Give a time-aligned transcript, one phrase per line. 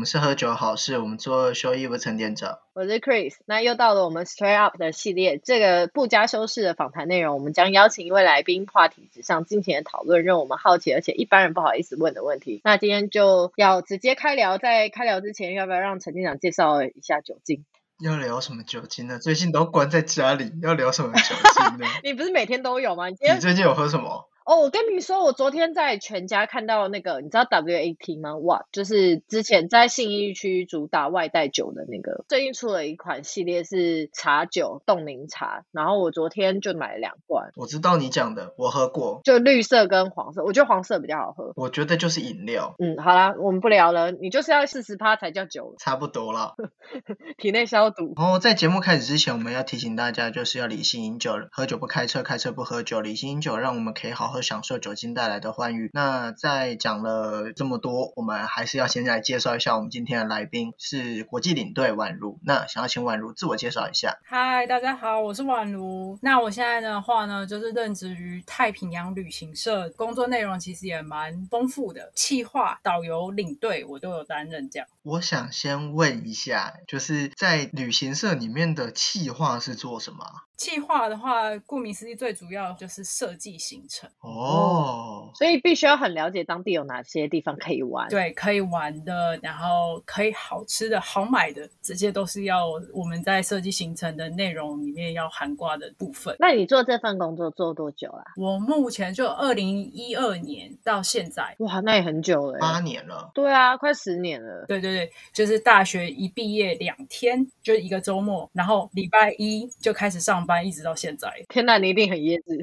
[0.00, 2.58] 好，我们是喝酒好事，我们做修衣服陈店长。
[2.72, 12.62] 我是 Chris，那又到了我们 Straight Up 的系列，这个不加修饰的访谈内容，我们将邀请一位来宾，话题之上尽情的讨论，让我们好奇而且一般人不好意思问的问题。
[12.64, 17.66] 那今天就要直接开聊，在开聊之前，要不要让陈店长介绍一下酒精？
[18.02, 19.18] 要聊什么酒精呢？
[19.18, 21.86] 最近都关在家里，要聊什么酒精呢？
[22.02, 23.10] 你不是每天都有吗？
[23.10, 24.29] 你最近有喝什么？
[24.50, 28.36] 哦，我跟你说，我昨天在全家看到那个，你知道 WAT 吗？
[28.38, 41.52] 哇，就是之前在信义区主打外带酒的那个，最近出了一款系列是茶酒冻柠茶，然后我昨天就买了两罐，我知道你讲的，我喝过，就绿色跟黄色，我觉得黄色比较好喝。
[41.54, 46.56] 我觉得就是饮料，嗯，好啦，我们不聊了，你就是要四十趴才叫酒，差不多了。
[47.38, 48.14] 体内消毒。
[48.16, 55.90] 然后在节目开始之前，我们要提醒大家，就是要理性饮酒，喝酒不开车，开车不喝酒，理性饮酒，让我们可以好好享受酒精带来的欢愉。
[55.92, 62.38] 那在讲了这么多，我们还是要先来介绍一下我们今天的来宾是国际领队宛如。
[62.44, 64.18] 那想要请宛如自我介绍一下。
[64.24, 66.18] 嗨，大家好，我是宛如。
[66.22, 74.88] 那我现在的话呢，就是任职于太平洋旅行社，工作内容其实也蛮丰富的，企划、导游、领队我都有担任这样。
[75.02, 80.44] 我想先问一下，就是在旅行社里面的企划是做什么啊？
[80.60, 84.06] 企划的话，顾名思义，最主要就是设计行程。
[84.20, 88.06] 哦，所以必须要很了解当地有哪些地方可以玩。
[88.10, 96.36] 对，可以玩的，然后可以好吃的、好买的，这些都是要我们在设计行程的内容里面要涵盖的部分。
[96.38, 98.22] 那你做这份工作做多久啦？
[98.36, 102.60] 我目前就二零一二年到现在，哇，那也很久了欸。
[102.60, 103.30] 八年了。
[103.32, 104.66] 对啊，快十年了。
[104.68, 111.28] 对对对，就是大学一毕业两天，就一个周末，然后礼拜一就开始上班，一直到现在。
[111.48, 112.58] 天呐，你一定很椰子。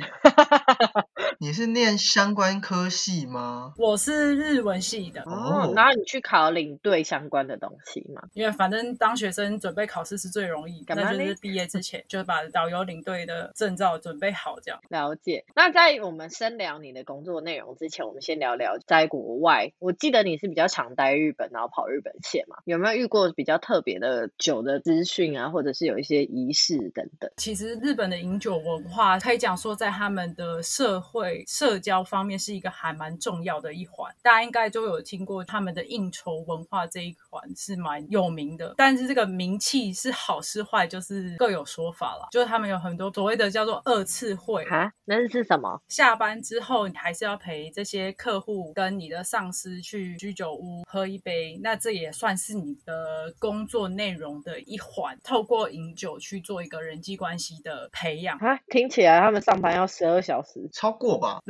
[1.39, 3.71] 你是念相关科系吗？
[3.77, 8.23] 我是日文系的，哦然后你去考领队相关的东西嘛？
[8.33, 14.79] 因为反正当学生准备考试是最容易，那就是毕业之前就把导游领队的证照准备好，这样。
[14.89, 15.45] 了解。
[15.55, 19.71] 那在我们深聊你的工作内容之前，我们先聊聊在国外。
[19.77, 22.57] 我记得你是比较常待日本，然后跑日本线嘛？
[22.65, 27.29] 有没有遇过比较特别的酒的资讯啊，或者是有一些仪式等等？
[27.37, 34.13] 其实日本的饮酒文化可以讲说，在他们的社会社交方面是一个还蛮重要的一环。
[34.21, 42.27] 大家应该都有听过他们的应酬文化这一环是蛮有名的，但是这个名气是好是坏，就是各有说法了。
[42.31, 45.81] 就是他们有很多所谓的叫做二次会，啊，那是什么？
[45.87, 55.17] 下班之后，你还是要陪这些客户跟你的上司去居酒屋喝一杯，那这也算是你的工作内容的一环。
[55.23, 58.37] 透过饮酒去做一个人际关系的培养。
[58.37, 60.69] 啊，听起来他们上班要十二小时。
[60.71, 61.41] 超过吧？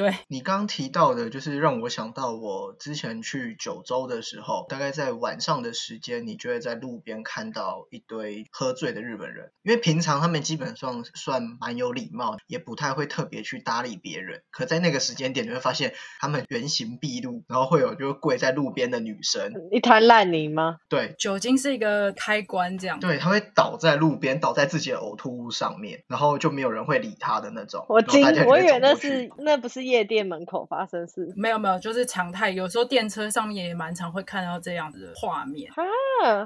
[0.00, 9.52] 对，你刚刚提到的，就是让我想到我之前去九州的时候，大概在晚上的时间，你就会在路边看到一堆喝醉的日本人。
[9.62, 14.40] 因为平常他们基本上算蛮有礼貌，也不太会特别去搭理别人。
[14.50, 20.78] 可在那个时间点，你会发现他们原形毕露，然后会有就是跪在路边的女生，一滩烂泥吗？
[20.88, 21.14] 对。
[21.18, 22.98] 酒精是一个开关，这样。
[23.00, 27.84] 对，他会倒在路边，倒在自己的呕吐物上面，然后就没有人会理他的那种。
[27.90, 32.50] 我惊我以为那是那不是夜店门口发生事没有没有，就是常态。
[32.50, 35.70] 有时候电车上面也蛮常会看到这样子的画面。
[35.72, 35.82] 啊。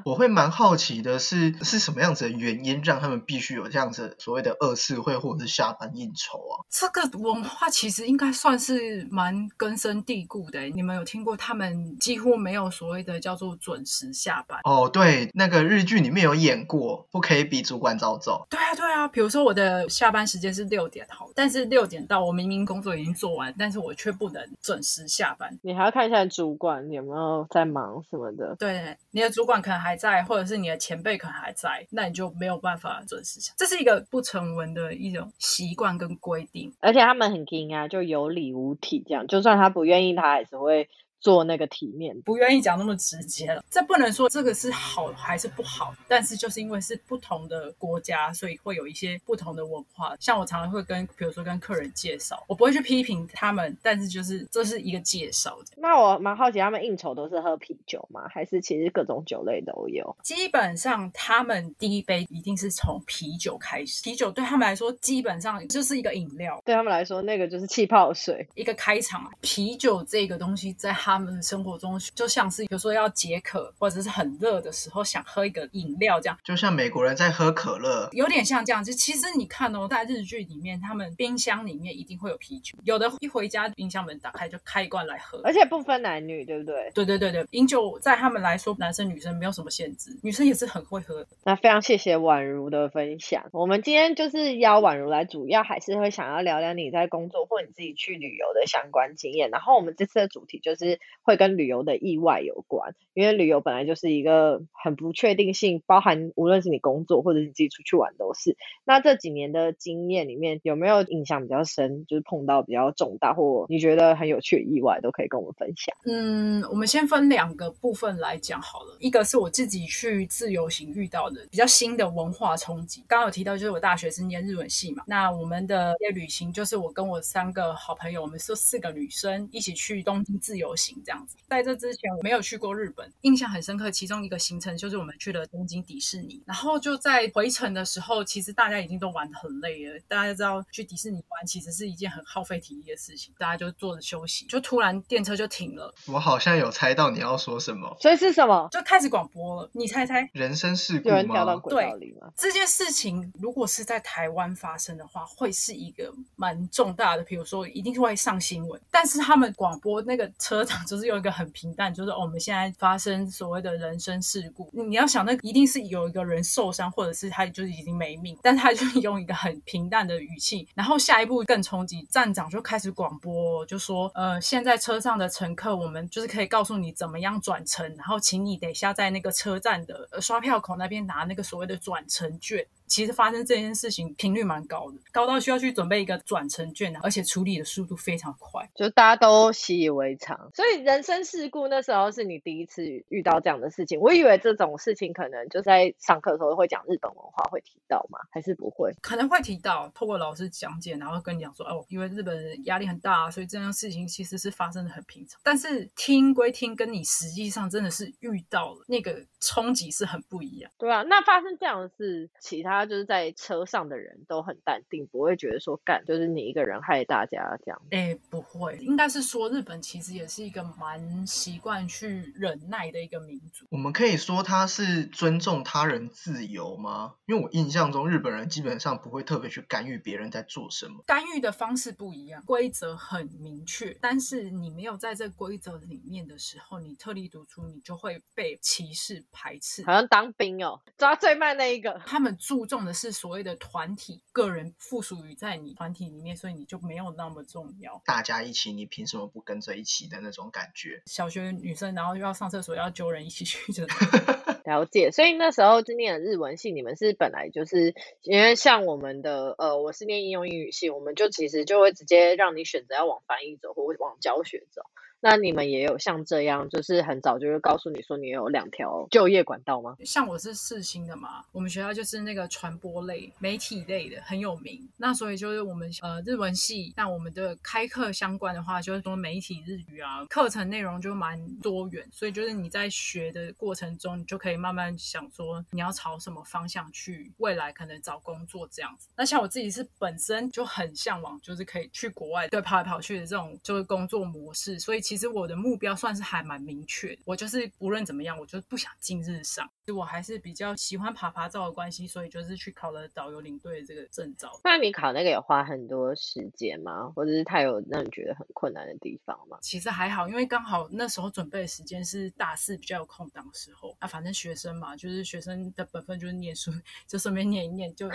[0.04, 6.62] 我会蛮好奇的是，是什么样子的原因让他们必须有这样子所谓的二次会或者是下班应酬啊？
[6.70, 10.60] 这个文化其实应该算是蛮根深蒂固的。
[10.70, 14.60] 你们有听过他们几乎没有所谓的叫做准时下班？
[14.64, 18.46] 哦，对，那个日剧里面有演过，不可以比主管早走。
[18.50, 19.08] 对啊，对啊。
[19.08, 25.58] 比如说我的下班时间是六点好，但是六点到，我明明工作已经做完，但是我却不能准时下班。
[25.62, 28.56] 你还要看一下主管有没有在忙什么的。
[28.58, 33.54] 对，你的主管可能还在，或者是你的前辈可能还在，那你就没有办法准时下。
[33.56, 36.70] 这是一个不成文的一种习惯跟规定。
[36.80, 40.88] 而且他们很硬啊，就有理无体这样，就算他不愿意，他还是会
[41.24, 42.14] 做那个体面。
[42.20, 50.14] 不愿意讲那么直接了，这不能说这个是好还是不好，但是就是因为是不同的国家，所以会有一些不同的文化。
[50.20, 55.72] 像我常常会跟，比如说跟客人介绍，我不会去批评他们，但是就是这是一个介绍的。
[55.78, 58.28] 那我蛮好奇，他们应酬都是喝啤酒吗？
[58.28, 60.14] 还是其实各种酒类都有？
[60.22, 68.46] 基本上他们第一杯一定是从啤酒开始，啤酒对他们来说基本上就是一个饮料，对他们来说，那个就是气泡水。
[68.54, 69.24] 一个开场。
[69.40, 78.82] 啤酒这个东西在他他们生活中就像是，比如说要解渴，或者是很热的时候想喝一个饮料这样，就像美国人在喝可乐，有点像这样。
[78.82, 86.90] 就其实你看哦，在日剧里面，他们冰箱里面一定会有啤酒，有的一回家冰箱门打开就开一罐来喝，而且不分男女，对不对？
[86.94, 91.26] 对对对对，饮酒在他们来说，男生女生没有什么限制，女生也是很会喝的。
[91.44, 93.44] 那非常谢谢宛如的分享。
[93.52, 99.50] 我们今天就是邀宛如来，主要还是会想要聊聊你在工作或你自己去旅游的相关经验。
[99.50, 108.56] 然后我们这次的主题就是会跟旅游的意外有关，因为旅游本来就是一个很不确定性，包含无论是你工作或者是你自己出去玩都是。
[108.84, 115.96] 那这几年的经验里面，有没有印象比较深，就是碰到比较重大或你觉得很有趣的意外，都可以跟我们分享。
[116.04, 118.94] 嗯，我们先分两个部分来讲好了。
[119.00, 123.02] 一个是我自己去自由行遇到的比较新的文化冲击。
[123.08, 131.36] 刚刚有提到，就是我大学是念日文系嘛，那我们的旅行就是我跟我三个好朋友，我们是四个女生一起去东京自由行这样子。
[131.48, 133.90] 在这之前我没有去过日本，印象很深刻。
[133.90, 139.98] 其中一个行程就是我们去了东京迪士尼，然后就在回程的时候，其实大家已经都玩得很累了。
[140.08, 145.94] 大家知道去迪士尼玩其实是一件很耗费体力的事情，大家就坐着休息，就突然电车就停了。
[146.06, 148.68] 我好像有猜到你要说什么，所以是什么？
[148.72, 149.70] 就开始广播了。
[149.72, 150.28] 你猜猜？
[150.32, 151.60] 人生事故有人掉到吗？
[151.60, 152.32] 轨道里吗？
[152.36, 158.80] 这件事情如果是在台湾发生的话，会是一个蛮重大的，比如说一定会上新闻。
[158.90, 164.70] 但是他们广播那个车 就是用一个很平淡，就是，我们现在发生所谓的人身事故。
[164.72, 182.66] 你要想，那一定是有一个人受伤，或者是他就是已经没命，但他就 用一个很平淡的语气，然后下一步更冲击，站长就开始广播，就说呃，现在车上的乘客，我们就是可以告诉你怎么样转乘，然后请你等一下在那个车站的呃刷票口那边拿那个所谓的转乘券。
[182.86, 188.68] 其实发生这件事情频率蛮高的，高到需要去准备一个转乘券，而且处理的速度非常快。
[188.74, 193.98] 就大家都习以为常，所以人生事故那时候是你第一次遇到这样的事情。
[194.00, 198.92] 我以为这种事情可能就在上课的时候会讲日本文化会提到吗，还是不会？
[199.00, 205.40] 可能会提到，透过老师讲解，然后跟你讲说，哦，因为日本人压力很大，所以这样事情其实是发生的很平常。
[205.42, 210.70] 但是听归听，跟你实际上真的是遇到了那个冲击是很不一样。
[210.78, 217.82] 对啊，那发生这样的事，其他就是在车上的人都很淡定，不会觉得说干就是你一个人害大家这样。
[217.90, 223.66] 哎，不会，应该是说日本其实也是一个蛮习惯去忍耐的一个民族。
[223.68, 227.16] 我们可以说他是尊重他人自由吗？
[227.26, 231.02] 因为我印象中日本人基本上不会特别去干预别人在做什么。
[231.04, 239.92] 干预的方式不一样，规则很明确，但是你没有在这规则里面的时候，你特立独出，你就会被歧视排斥好。
[239.92, 242.00] 像当兵哦，抓最慢那一个。
[242.06, 248.00] 他们注重的是所谓的团体，个人附属于在你团体里面，所以你就没有那么重要。
[248.04, 251.02] 大家一起，你凭什么不跟着一起的那种感觉？
[251.06, 253.94] 小学女生，然后又要上厕所，要揪人一起去真的。
[254.64, 264.82] 了解，所以那时候是念的日文系，你们是本来就是因为像我们的呃，我是念应用英语系，我们就其实就会直接让你选择要往翻译走，或往教学走。
[265.24, 269.96] 那你们也有像这样，就是很早就会告诉你说你有两条就业管道吗？
[270.04, 274.86] 像我是四星的嘛，我们学校就是那个传播类、媒体类的很有名。
[274.98, 282.06] 那所以就是我们呃日文系，那我们的开课相关的话，就是说媒体日语啊，课程内容就蛮多元。
[282.12, 289.08] 所以就是你在学的过程中，你就可以慢慢想说你要朝什么方向去，未来可能找工作这样子。
[289.16, 297.16] 那像我自己是本身就很向往，就是可以去国外对跑来跑去的这种就是工作模式，所以其实我的目标算是还蛮明确。
[297.24, 299.68] 我就是无论怎么样，我就不想进日上。
[299.94, 304.50] 我还是比较喜欢爬爬照的关系，所以就是去考了导游领队的这个证照。
[304.64, 307.12] 那你考那个有花很多时间吗？
[307.14, 309.58] 或者是它有让你觉得很困难的地方吗？
[309.60, 313.94] 其实还好，因为刚好那时候准备的时间是大四比较有空档的时候。
[313.98, 316.70] 啊反正学生嘛，就是学生的本分就是念书，
[317.06, 318.08] 就顺便念一念就。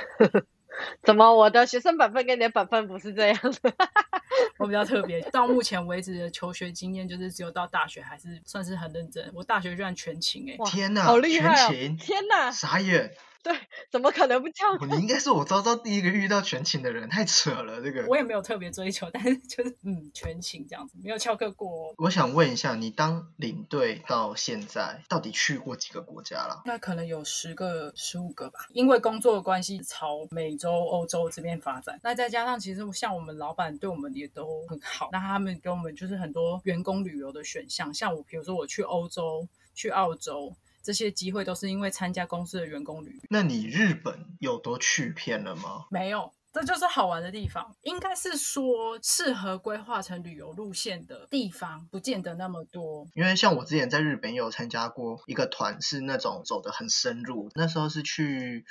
[1.03, 3.73] 怎么我的学生本分跟你的本分不是这样的？
[4.57, 9.31] 我比较特别，到目前为止的求学经验就是只有到大学还是算是很认真。
[9.33, 11.69] 我大学居然全勤哎、哇天哪，好厉害哦！
[11.69, 13.11] 全勤，天哪，傻眼！
[13.41, 13.55] 对，
[13.89, 14.75] 怎么可能不这样？
[14.75, 17.81] 哦你应该是我周遭第一个遇到全勤的人，太扯了。
[17.81, 21.95] 这个，我也没有特别追求，但是就是嗯全勤这样子，没有翘课过、哦。
[21.97, 26.61] 我想问一下，你当领队到现在，到底去过几个国家了？
[26.65, 31.97] 那可能有十个、十五个吧，因为工作的关系，朝美洲、欧洲这边发展。
[32.03, 40.53] 那再加上，其实像我们老板对我们也都很好，那他们给我们就是很多员工旅游的选项，像我，比如说我去欧洲、去澳洲。
[40.89, 45.85] 这些机会都是因为参加公司的员工旅游，那你日本有都去遍了吗？
[45.91, 47.75] 没有，这这就是好玩的地方。
[47.83, 53.07] 应该是说，适合规划成旅游路线的地方，不见得那么多。
[53.13, 58.65] 因为像我之前在日本也有参加过一个团，是那种走的很深入，那时候是去。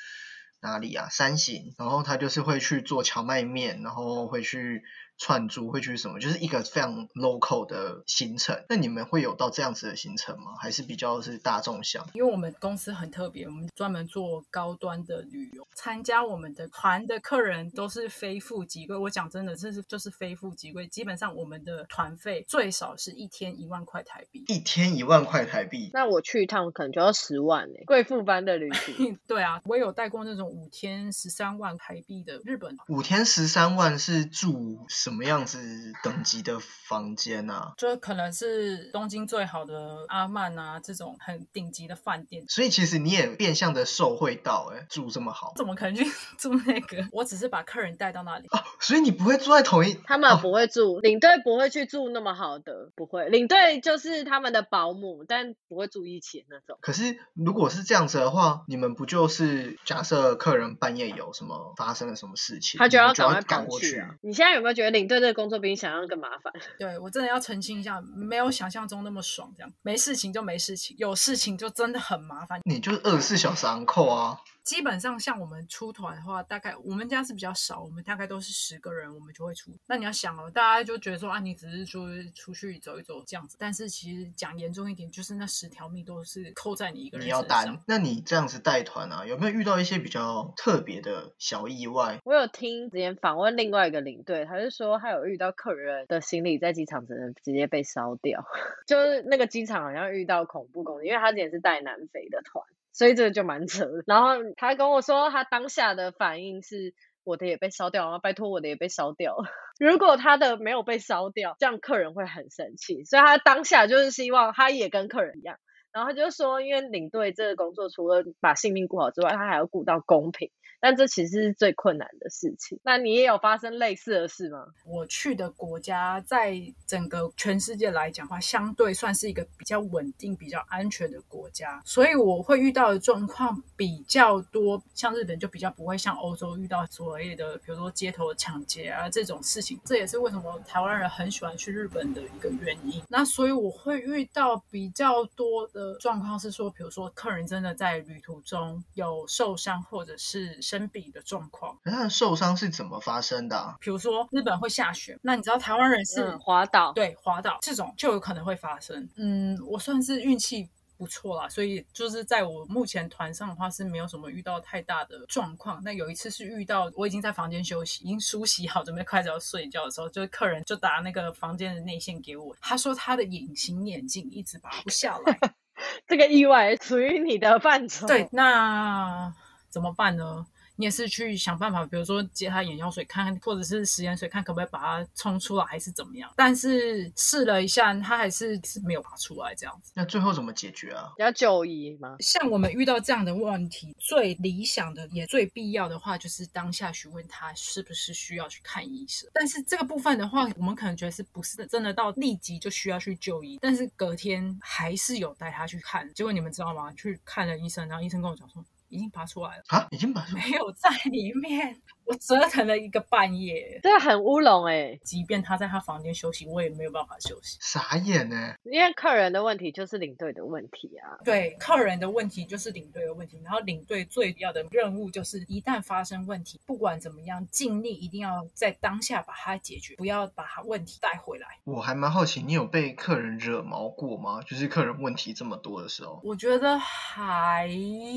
[0.60, 1.08] 哪里啊？
[1.08, 4.82] 山形，然后他就是会去做荞麦面，然后会去。
[5.18, 6.20] 串珠会去什么？
[6.20, 8.64] 就是一个非常 local 的行程。
[8.68, 10.52] 那你们会有到这样子的行程吗？
[10.60, 12.08] 还是比较是大众向？
[12.14, 15.66] 因为我们公司很特别，我们专门做高端的旅游。
[15.74, 18.96] 参加我们的团的客人都是非富即贵。
[18.96, 20.86] 我讲真的，这是就是非富即贵。
[20.86, 24.44] 基本上我们的团费最少是一天一万块台币。
[24.46, 25.90] 一天一万块台币？
[25.92, 27.74] 那我去一趟可能就要十万呢。
[27.86, 29.18] 贵妇般的旅行。
[29.26, 32.76] 对啊，我有带过那种五天十三万台币的日本。
[32.88, 34.86] 五天十三万是住？
[35.08, 35.58] 什么样子
[36.02, 37.72] 等级的房间啊？
[37.78, 42.44] 就可能是东京最好的阿曼啊，这种很顶级的饭店。
[42.46, 46.04] 所以其实你也变相的受惠到，哎，住这么好，怎么可能去
[46.36, 47.08] 住那个？
[47.10, 48.62] 我只是把客人带到那里哦。
[48.80, 53.30] 所以你不会住在同一，他们不会住，领队不会去住那么好的，不会。
[53.30, 56.76] 领队就是他们的保姆，但不会住一起那种。
[56.82, 64.10] 可是如果是这样子的话，你们不就是假设客人半夜有什么发生了什么事情，他就要赶快赶过去啊？
[64.20, 66.52] 你现在有没有觉得领队这个工作比你想象更麻烦？
[66.78, 69.52] 对我真的要澄清一下，没有想象中那么爽。
[69.56, 72.60] 这样没事情就没事情，有事情就真的很麻烦。
[72.64, 74.40] 你就是二十四小时昂扣啊。
[74.68, 79.72] 基本上像我们出团的话，大概我们家是比较少，我们大概都是十个人，我们就会出。
[79.86, 87.80] 那你要想哦，大家就觉得说啊，你只是说出去走一走这样子，但是其实讲严重一点，就是那十条命都是扣在你一个人你要担。
[87.86, 92.18] 那你这样子带团啊，有没有遇到一些比较特别的小意外？
[92.24, 98.44] 我有听之前访问另外一个领队，他是说他有遇到客人的行李在机场只能直接被烧掉，
[98.86, 102.62] 就是那个机场好像遇到恐怖攻击，因为他之前是带南非的团。
[102.98, 104.02] 所以这个就蛮扯的。
[104.06, 109.44] 然后他跟我说，他当下的反应是我的也被烧掉然后，拜托我的也被烧掉了。
[109.78, 113.04] 如果他的没有被烧掉，这样客人会很生气。
[113.04, 115.56] 所以他当下就是希望他也跟客人一样。
[115.92, 120.50] 然后他就说，因为领队这个工作除了把性命顾好之外，他还要顾到公平。
[120.80, 122.78] 但这其实是最困难的事情。
[122.84, 124.66] 那你也有发生类似的事吗？
[124.84, 126.54] 我去的国家，在
[126.86, 134.80] 整个全世界来讲话，相对算是一个比较稳定、比较安全的国家，所以我会遇到的状况比较多。
[134.94, 139.80] 像日本就比较不会像欧洲遇到所谓的，比如说街头抢劫啊这种事情。
[139.84, 143.02] 这也是为什么台湾人很喜欢去日本的一个原因。
[143.08, 150.56] 那所以我会遇到比较多的状况是说，比如说客人真的在旅途中有受伤，或者是。
[150.68, 153.74] 生病的状况，那受伤是怎么发生的？
[153.80, 159.08] 比如说日本会下雪，那你知道台湾人是滑倒，对，滑倒这种就有可能会发生。
[159.16, 165.80] 嗯，我算是运气不错啦，所以就是在我目前团上的话是没有什么遇到太大的状况。
[165.82, 175.38] 那有一次是遇到我已经在房间休息，已经梳洗好，准备开始要睡觉的时候，就是客人就打那个房间的内线给我，他说他的隐形眼镜一直拔不下来，
[176.06, 178.06] 这个意外属于你的范畴。
[178.06, 179.32] 对，那
[179.70, 180.46] 怎么办呢？
[180.78, 186.32] 你也是去想办法，比如说接他眼药水看，或者是食盐水看，可不可以把它冲出来，还是怎么样？
[186.36, 189.90] 但是试了一下，他还是是没有拔出来这样子。
[189.96, 191.12] 那最后怎么解决啊？
[191.18, 192.14] 要就医吗？
[192.20, 199.28] 像我们遇到这样的问题，最理想的也最必要的话，就是当下询问他是不是需要去看医生。
[199.34, 206.08] 但是这个部分的话，我们可能觉得是不是真的到立即就需要去就医，但是隔天还是有带他去看。
[206.14, 206.92] 结果你们知道吗？
[206.92, 208.64] 去看了医生，然后医生跟我讲说。
[208.88, 209.86] 已经拔出来了啊！
[209.90, 211.80] 已经拔出来，没有在里面。
[212.08, 214.98] 我折腾了一个半夜，这很乌龙哎！
[215.02, 217.58] 即便他在他房间休息，我也没有办法休息。
[217.60, 218.54] 傻眼呢！
[218.64, 221.20] 因为客人的问题就是领队的问题啊。
[221.22, 223.38] 对，客人的问题就是领队的问题。
[223.44, 231.46] 然后领队最要的任务就是，一旦发生问题，不管怎么样，尽力一定要在当下把它解决，不要把他问题带回来。
[231.64, 234.40] 我还蛮好奇，你有被客人惹毛过吗？
[234.46, 237.70] 就是客人问题这么多的时候，我觉得还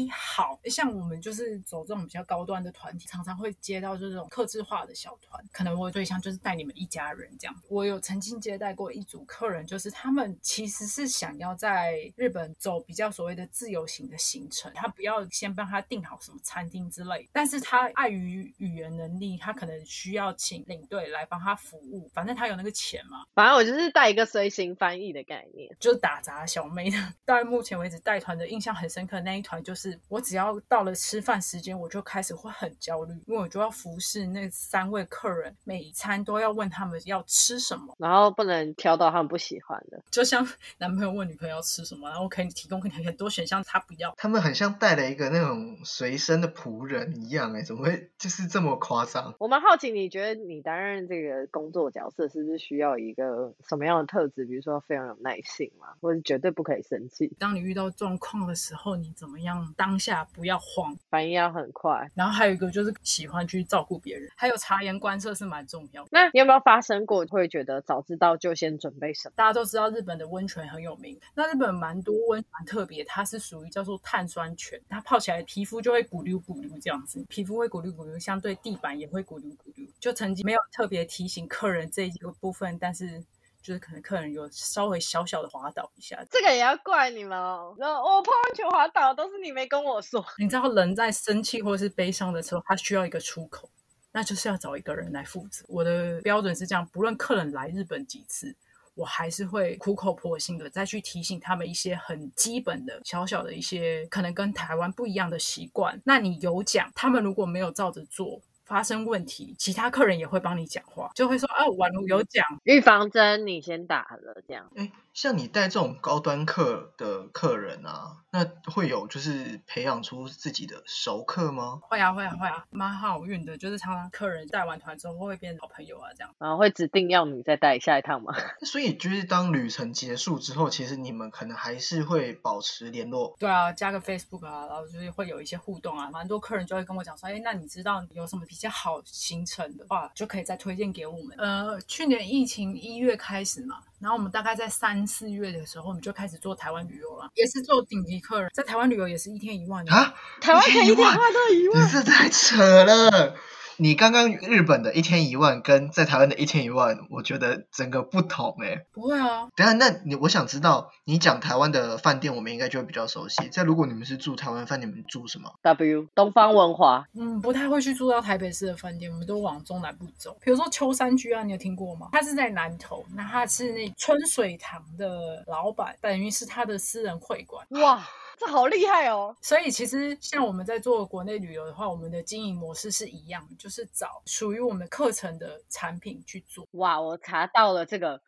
[0.09, 3.80] 好像我们就是走这种比较高端的团体，常常会接。
[3.81, 7.55] 到这种克制化的小团，可能我对象就是带你们一家人这样。
[7.67, 22.07] 我有曾经接待过一组客人，就是他们其实是想要在日本走比较所谓的自由行的行程，他不要先帮他订好什么餐厅之类，但是他碍于语言能力，他可能需要请领队来帮他服务。
[22.13, 26.97] 反正他有那个钱嘛，反正我就是带一个随行翻译的概念，就是打杂小妹的。
[27.25, 33.70] 到目前为止带团的印象很深刻那一团，就是我只要到了吃饭时间，我就开始会很焦虑，因为我就要。
[33.71, 40.03] 服侍那三位客人，每一餐都要问他们要吃什么，然后不能挑到他们不喜欢的。
[40.11, 40.47] 就像
[40.77, 44.13] 男朋友问女朋友要吃什么，然后可以提供很多选项，他不要。
[44.17, 49.33] 他们很像带了一个那种随身的仆人一样，哎，怎么会就是这么夸张？
[49.39, 54.45] 我蛮好奇，你觉得你担任这个工作角色，是不是需要一个什么样的特质？
[54.45, 57.31] 比如说非常有耐性嘛，或者绝对不可以生气。
[57.39, 59.73] 当你遇到状况的时候，你怎么样？
[59.77, 62.09] 当下不要慌，反应要很快。
[62.13, 66.09] 然后还有一个就是喜欢去照顾别人，还有察言观色是蛮重要的。
[66.11, 69.33] 那你有没有发生过会觉得早知道就先准备什么？
[69.35, 79.89] 大家都知道日本的温泉很有名，那日本蛮多温蛮特别，它是属于叫做碳酸泉，它泡起来皮肤就会咕噜咕噜这样子，皮肤会咕噜咕噜，相对地板也会咕噜咕噜。
[79.99, 83.23] 就曾经没有特别提醒客人这一个部分，但是。
[83.61, 87.75] 就是可能客人有稍微小小的滑倒一下，这个也要怪你们哦。
[87.77, 90.25] 然后我泡温泉滑倒，都是你没跟我说。
[90.39, 93.69] 你知道人在生气或者是悲伤的时候，他需要一个出口，
[94.11, 95.63] 那就是要找一个人来负责。
[95.67, 98.55] 我的标准是这样，不论客人来日本几次，
[98.95, 106.01] 我还是会苦口婆心的再去提醒他们一些很基本的小小的一些可能跟台湾不一样的习惯。
[106.05, 108.41] 那你有讲，他们如果没有照着做。
[108.71, 114.71] 发生问题，其他客人也会帮你讲话，就会说啊，宛如有讲预防针，你先打了这样。
[114.77, 121.81] 哎，像你带这种高端客的客人啊，那会有就是培养出自己的熟客吗？
[121.81, 126.33] 会啊，会啊，会啊，蛮好运的，就是常常客人带完团之后会变好朋友啊，这样。
[126.37, 128.33] 然后，会指定要你再带下一趟吗？
[128.65, 133.35] 所以就是当旅程结束之后，其实你们可能还是会保持联络。
[133.37, 141.35] 对啊，加个 Facebook 啊，然后就是会有一些互动啊，蛮多客人就会跟我讲说，哎，那你知道有什么比较好行程的话，就可以再推荐给我们。
[141.37, 153.35] 呃，去年疫情一月开始嘛，然后我们大概在三四月的时候，我们就开始做台湾旅游了，也是做顶级客人，在台湾旅游也是一天一万啊，台湾一天一万都一万，你这太扯了。
[153.81, 158.85] 你刚刚日本的一天一万跟在台湾的一天一万，我觉得整个不同哎。
[158.91, 159.49] 不会啊。
[159.55, 163.49] 等下，那你我想知道，你讲台湾的饭店，我们应该就会比较熟悉。
[163.49, 167.03] 在如果你们是住台湾饭店，你们住什么？W 东方文华。
[167.15, 170.37] 嗯，不太会去住到台北市的饭店，我们都往中南部走。
[170.43, 172.09] 比如说秋山居啊，你有听过吗？
[172.11, 177.65] 他是在南投，那他是那春水堂的老板，等于是他的私人会馆。
[177.81, 177.99] 哇。
[178.41, 179.37] 这好厉害哦！
[179.39, 186.67] 所以其实像我们在做国内旅游的话，我们的经营模式是一样，就是找属于我们课程的产品去做。
[186.71, 188.19] 哇，我查到了这个，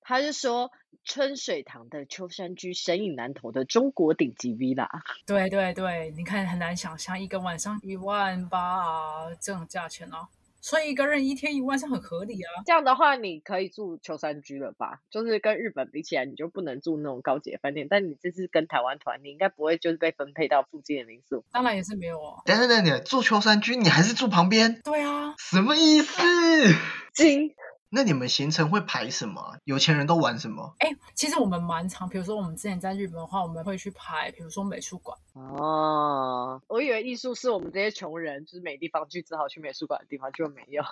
[0.00, 0.70] 他是说
[1.02, 4.88] 春水堂的秋山居，神隐南投的中国顶级 villa。
[5.26, 10.28] 对对对，你看很难想象一个晚上一万八啊这种价钱哦。
[10.66, 12.50] 所以一个人一天一万是很合理啊。
[12.66, 14.98] 这样的话，你可以住秋山居了吧？
[15.10, 17.86] 就是跟日本比起来，你就不能住那种高级饭店。
[17.88, 21.44] 但你这次跟台湾团，你应该不会就是被分配到附近的民宿。
[21.52, 22.42] 当然也是没有哦。
[22.44, 24.80] 等等等等，住秋山居，你还是住旁边？
[24.82, 25.36] 对啊。
[25.38, 26.20] 什么意思？
[27.14, 27.54] 金。
[27.88, 29.56] 那你们行程会排什么？
[29.64, 30.74] 有钱人都玩什么？
[30.78, 35.16] 哎，其实我们蛮长，比如说我们之前在日本的话，我们会去排，比如说美术馆。
[35.34, 40.82] 哦，我以为艺术是我们这些穷人，就是没地方去，只好去美术馆的地方，就没有。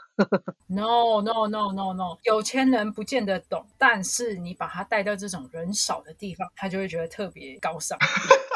[0.67, 7.99] No no no no no，有钱人不见得懂，但是你把他带到这种人少的地方，他就会觉得特别高尚。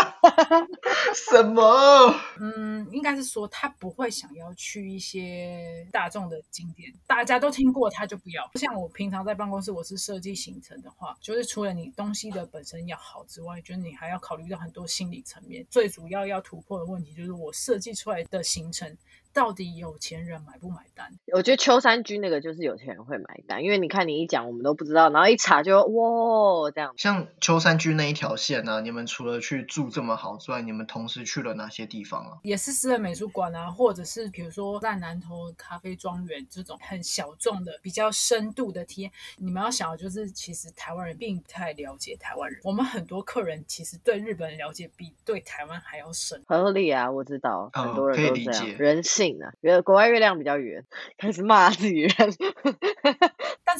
[1.15, 2.15] 什么？
[2.41, 8.51] 嗯，应该是说他不会想要去一些大众的景点，大家都听过，他就不要。
[8.55, 15.67] 像我平常在办公室，我是设计行程的话，就是除了你东西的本身要好之外，就是你还要考虑到很多心理层面。
[15.71, 18.97] 最主要要突破的问题就是我设计出来的行程。
[19.39, 21.17] 到底有钱人买不买单？
[21.33, 26.93] 我觉得秋山居那个就是有钱人会买单，因为你看你一讲我们都不知道，然后一查就哇这样。
[26.97, 32.39] 像秋山居那一条线呢，你们除了去住这么好之外，你们同时去了哪些地方啊？
[32.43, 39.13] 也是私人美术馆啊，或者是比如说在南头咖啡庄园这种很小众的、比较深度的体验。
[39.37, 46.43] 你们要想的就是，其实台湾人并不太了解台湾人，我们很多客人其实对日本了解比对台湾还要深。
[46.49, 49.28] 合理啊，我知道很多人都这样，人性。
[49.61, 50.85] 觉得国外月亮比较圆，
[51.17, 52.13] 开始骂自己人。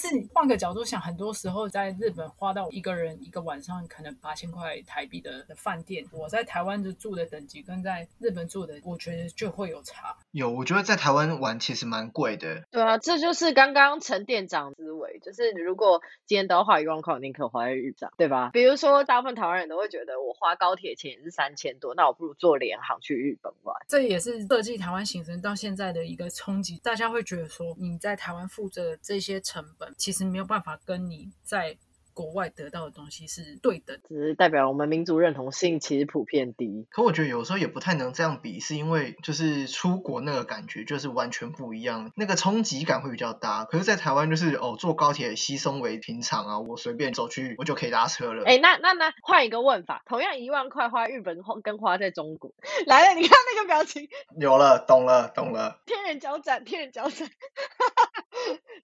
[0.01, 10.17] 但是你换个角度想，很多时候在日本花到一个人一个晚上可能八千块台币的的饭店，我在台湾就住的等级跟在日本住的，我觉得就会有差。
[10.31, 12.63] 有，我觉得在台湾玩其实蛮贵的。
[12.71, 18.51] 对啊，这就是刚刚陈店长思维，就是如果今天都要花一万块，宁可花在日本，对吧？
[18.53, 23.75] 比如说，大部分台湾人都会觉得，我花高铁钱也是三千多，那我不如坐联航去日本玩。
[23.89, 31.79] 这也是设计台湾行程到现在的一个冲击，大家会觉得说，你在台湾负责这些成本，其实没有办法跟你在。
[32.15, 33.97] 国外得到的东西是对等。
[34.09, 36.85] 只是代表我们民族认同性其实普遍低。
[36.91, 43.67] 可我觉得有时候也不太能这样比，是因为就是出国那个感觉就是完全不一样，那个冲击感会比较大。
[43.67, 48.43] 可是，在台湾就是哦，坐高铁稀松为平常啊，我随便走去我就可以搭车了。
[48.47, 52.53] 哎，那那那换一个问法，同样一万块花日本花跟花在中国
[52.87, 54.09] 来了，你看那个表情，
[54.41, 57.31] 有了，懂了，懂了，天人交战，天人交战。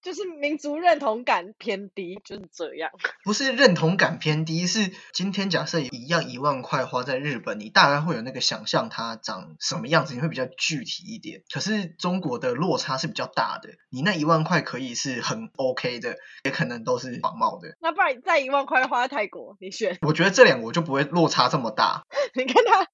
[0.02, 2.90] 就是民族认同感偏低，就是这样。
[3.22, 11.42] 不是认同感偏低，是今天假设一样一万块花在日本，你大概会有那个想象它长什么样子，你会比较具体一点。
[11.52, 17.76] 可是中国的落差是比较大的，你那一万块可以是很 OK 的，也可能都是仿冒的。
[17.80, 19.98] 那不然再一万块花在泰国，你选？
[20.02, 22.04] 我觉得这两个我就不会落差这么大。
[22.34, 22.86] 你看他。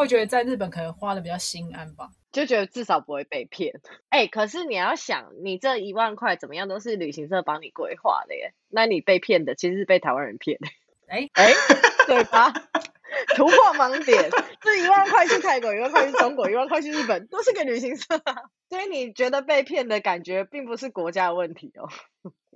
[0.00, 3.80] 会觉得在日本可能花的比较心安吧，就觉得至少不会被骗。
[4.08, 10.58] 哎，可是你要想，你这一万块怎么样都是旅行社帮你规划的耶，那你被骗的其实是被台湾人骗。
[11.06, 11.52] 哎哎，
[12.06, 12.52] 对吧？
[13.36, 18.04] 突破盲点，这一万块去泰国，一万块去中国，一万块去日本，都是给旅行社。
[18.68, 21.88] 所以你觉得被骗的感觉，并不是国家的问题哦。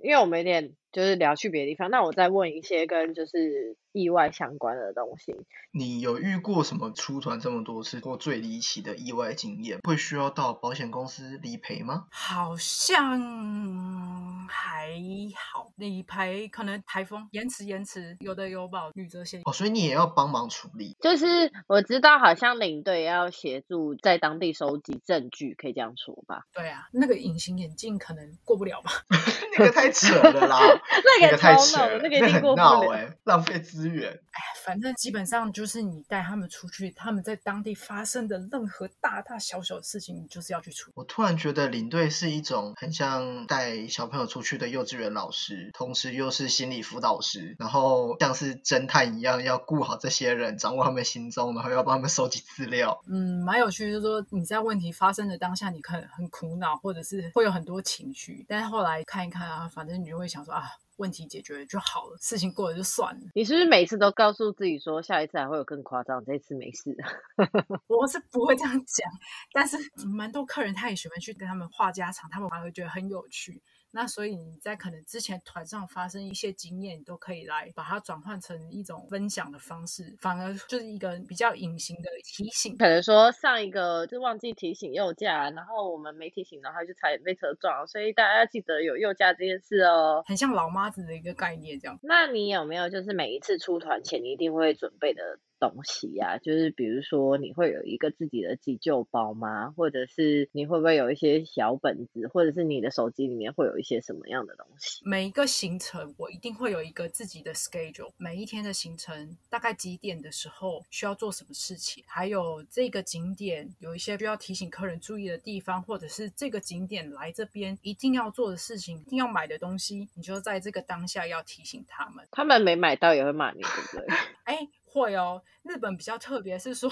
[0.01, 5.35] 因为我们有点就是聊去别的地方，那我再问一些跟就是意外相关的东西。
[5.71, 9.79] 你有遇过什么出团这么多次或最离奇的意外经验？
[9.83, 12.05] 会需要到保险公司理赔吗？
[12.11, 14.93] 好像还
[15.35, 20.95] 好，理赔可能台风延迟延迟，有的有保女则险哦，所以你也要帮忙处理。
[21.01, 26.45] 就是我知道，好像领队要协助在当地收集证据，可以这样说吧？
[26.53, 28.91] 对啊，那个隐形眼镜可能过不了吧？
[29.57, 30.59] 那个太扯了啦，
[31.19, 34.11] 那个太扯了，那个很闹哎，浪费资源。
[34.11, 40.93] 哎，反正基本上就是你带他们出去，他们在当地发生的任何大大小小的事情，你就是要去处理。
[40.95, 53.01] 我突然觉得领队是一种很像带小朋友出去的幼稚园老师，同时又是心理辅导师，然后像是侦探一样，要顾好这些人，掌握他们心中，然后要帮他们收集资料。
[53.07, 60.69] 嗯，蛮有趣，就是说你在问题发生的当下，你可能很苦恼，或者是会有很多情绪，但是后来看一看啊，反正你就会想说啊。
[60.97, 63.21] 问题解决就好了，事情过了就算了。
[63.33, 66.95] 你是不是每次都告诉自己说，下一次还会有更夸张，这次没事？
[67.87, 69.11] 我是不会这样讲，
[69.53, 73.61] 但是蛮多客人他也喜欢去跟他们话家常，他们反而会觉得很有趣。
[73.95, 82.75] 那所以你在可能之前团上发生一些经验，你都可以来把它转换成一种分享的方式，反而就是一个比较隐形的提醒。
[82.77, 90.21] 可能说上一个就忘记提醒右驾，然后我们没提醒，然后就差点被车撞，所以大家要记得有右驾这件事哦。
[90.27, 91.97] 很像老妈子的一个概念这样。
[92.03, 95.39] 那你有没有就是每一次出团前你一定会准备的？
[95.59, 99.73] 东西呀，就是比如说你会有一个自己的急救包吗？
[99.75, 105.01] 或者是你会不会有一些小本子，或者是你的手机里面会有一些什么样的东西？
[105.05, 122.27] 每一个行程我一定会有一个自己的 schedule，每一天的行程大概几点的时候需要做什么事情，还有这个景点有一些需要提醒客人注意的地方，或者是这个景点来这边一定要做的事情，一定要买的东西，你就在这个当下要提醒他们。
[122.31, 124.15] 他们没买到也会骂你，对不对？
[124.45, 124.67] 哎。
[124.95, 126.89] 会哦，日本比较特别，是说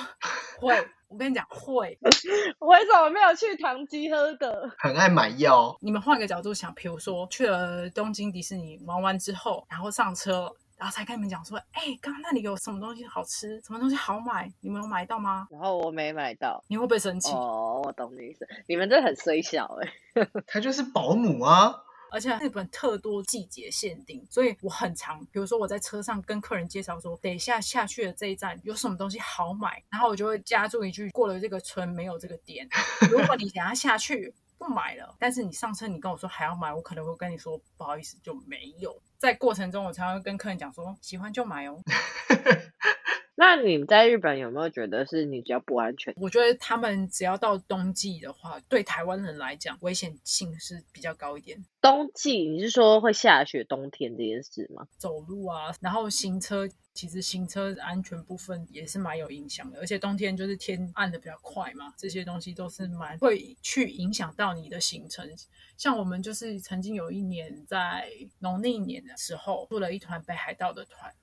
[0.60, 0.76] 会。
[1.08, 1.96] 我跟你讲会。
[2.60, 4.70] 为什么没有去唐吉诃德？
[4.80, 5.78] 很爱买药。
[5.80, 15.48] 你们换个角度想，比如说去了东京迪士尼玩完之后，然后上车，然后才跟你们讲说，哎，刚刚那里有什么东西好吃，什么东西好买，你们有买到吗？
[15.52, 17.32] 然后我没买到，你会不会生气？
[17.32, 18.48] 哦，我懂你意思。
[18.68, 20.28] 你们这很衰小哎。
[20.48, 21.84] 他就是保姆啊。
[22.14, 32.70] 而且日本特多季节限定，所以我很常，比如说我在车上跟客人介绍说，等一下下去的这一站有什么东西好买，然后我就会加注一句，过了这个村没有这个店。
[33.10, 38.96] 如果你等下下去不买了，但是你上车你跟我说还要买，我可能会跟你说不好意思就没有。
[39.18, 41.82] 在过程中我常常跟客人讲说，喜欢就买哦。
[43.46, 46.14] 那你们在日本有没有觉得是你比较不安全？
[46.16, 51.62] 我觉得他们只要到冬季的话，对台湾人来讲危险性是比较高一点。
[51.82, 53.62] 冬季你是说会下雪？
[53.66, 54.88] 冬天这件事吗？
[54.98, 59.78] 走路啊，然后行车，其实行车安全部分也是蛮有影响的。
[59.82, 65.30] 而且冬天就是天暗的比较快嘛，这些东西都是蛮会去影响到你的行程。
[65.76, 71.14] 像我们就是曾经有一年在农历年的时候，做了一团北海道的团。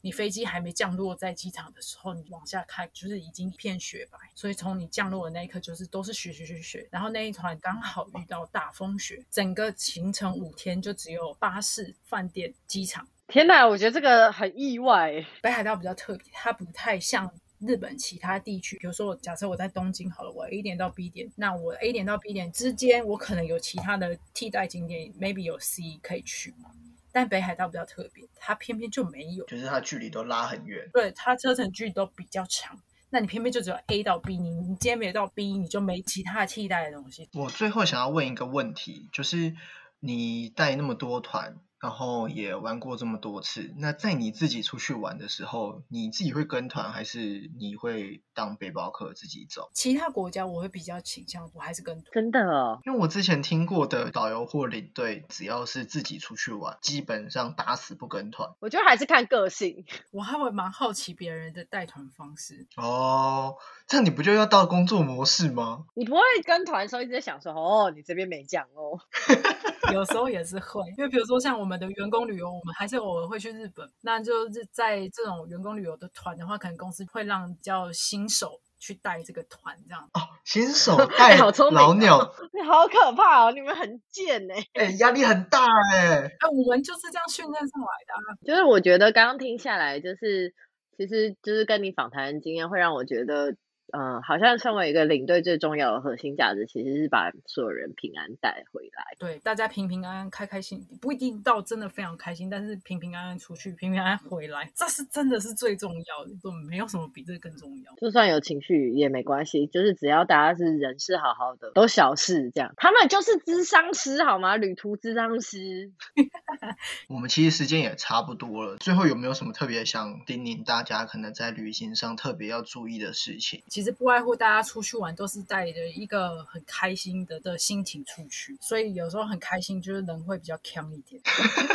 [0.00, 6.88] 你飞机还没降落在机场的时候，你往下看就是已经一片雪白，所以从你降落的那一刻就是都是雪雪雪雪。
[6.90, 13.06] 然后那一团刚好遇到大风雪，整个行程五天就只有巴士、饭店、机场。
[13.26, 15.24] 天哪，我觉得这个很意外。
[15.42, 18.78] 北海道比较特别，它不太像日本其他地区。
[18.78, 26.70] 比如说，我假设我在东京好了，我 A 点到 B 点，那我 A 点到 B 点之间，我可能有其他的替代景点，maybe 有 C 可以去嘛。
[27.12, 30.88] 但北海道比较特别，它偏偏就没有，就是它距离都拉很远。
[30.92, 32.78] 对，它车程距离都比较长。
[33.10, 37.28] 那你偏偏就只有 A 到 B，你你今天没到 B，你就没其他替代的东西。
[37.32, 39.54] 我最后想要问一个问题，就是
[40.00, 41.56] 你带那么多团。
[41.80, 49.70] 然后也玩过这么多次，那在你自己出去玩的时候，你自己会跟团，还是你会当背包客自己走？
[49.72, 52.12] 其他国家我会比较倾向，我还是跟团。
[52.12, 58.50] 真的哦，因为我之前听过的导游或领队，只要是自己出去玩，基本上打死不跟团。
[58.60, 59.84] 我觉得还是看个性。
[60.10, 65.84] 我还会蛮好奇别人的带团方式哦，这样你不就要到工作模式吗？
[65.94, 68.98] 你不会跟团的时候一直在想说，哦，你这边没讲哦。
[69.92, 73.88] 有时候也是会，因为比如说像我们的员工旅游，我们还是偶尔会去日本。
[74.00, 80.02] 那就是在这种员工旅游的团的话，可能公司会让比较新手去带这个团，这样。
[80.14, 83.52] 哦，新手 带老鸟，你好可怕哦！
[83.52, 86.24] 你们很贱哎，哎，压力很大哎。
[86.24, 88.46] 哎，我们就是这样训练上来的。
[88.46, 90.52] 就是我觉得刚刚听下来，就是
[90.96, 93.54] 其实就是跟你访谈的经验，会让我觉得。
[93.92, 99.16] 嗯，好像身为一个领队，最重要的核心价值其实是把所有人平安带回来。
[99.18, 107.94] 对，大家平平安安、开开心，不一定到真的非常开心，但是平平安安出去，平平安安回来，这是真的是最重要的，都没有什么比这更重要。
[107.96, 112.74] 就算有情绪也没关系，就是只要大家是人是好好的，都小事这样。
[112.76, 114.56] 他们就是智商师好吗？
[114.56, 115.90] 旅途智商师。
[117.08, 123.62] 我们其实时间也差不多了，最后有没有什么特别想叮咛大家，可能在旅行上特别要注意的事情？
[123.78, 131.22] 其实不外乎大家出去玩都是带着一个很开心的的心情出去，所以有时候很开心，就是人会比较强一点。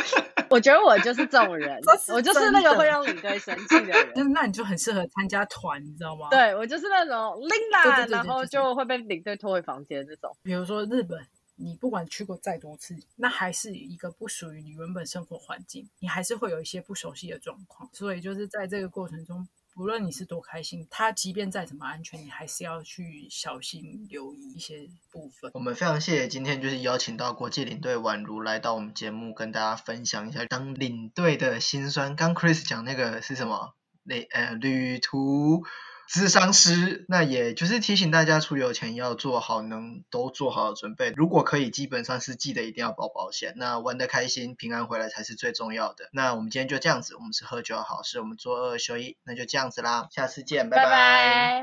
[0.50, 1.80] 我觉得我就是这种人，
[2.12, 4.12] 我就是那个会让领队生气的人。
[4.34, 6.28] 那你就很适合参加团，你知道吗？
[6.28, 10.36] 对我就是那种拎啦，然后就会被领队拖回房间这种。
[10.42, 17.88] 比如说日本，你不管去过再多次，那还是一个不属于你原本生活环境，你还是会有一些不熟悉的状况。
[17.94, 19.48] 所以就是在这个过程中。
[19.74, 25.50] 不论你是多开心，他即便再怎么安全，你还是要去小心留意一些部分。
[25.52, 32.14] 我们非常谢谢今天就是邀请到国际领队宛如来到我们节目，跟大家分享一下当领队的辛酸。
[32.14, 33.74] 刚 Chris 讲那个是什么？
[34.04, 35.64] 旅呃旅途。
[36.08, 41.12] 智商师，那也就是提醒大家出游前要做好能都做好的准备。
[41.16, 43.54] 如果可以，基本上是记得一定要保保险。
[43.56, 46.10] 那玩的开心，平安回来才是最重要的。
[46.12, 51.62] 那我们今天就这样子，我们是喝酒好事，我们做二休一，那就这样子啦，下次见，拜拜。